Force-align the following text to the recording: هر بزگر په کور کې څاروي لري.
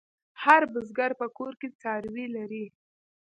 هر 0.43 0.61
بزگر 0.73 1.11
په 1.21 1.27
کور 1.37 1.53
کې 1.59 1.67
څاروي 1.81 2.25
لري. 2.35 2.65